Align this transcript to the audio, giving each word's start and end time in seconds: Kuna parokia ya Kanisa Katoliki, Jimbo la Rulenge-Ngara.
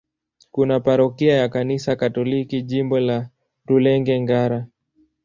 Kuna 0.51 0.79
parokia 0.79 1.35
ya 1.35 1.49
Kanisa 1.49 1.95
Katoliki, 1.95 2.61
Jimbo 2.61 2.99
la 2.99 3.29
Rulenge-Ngara. 3.67 4.65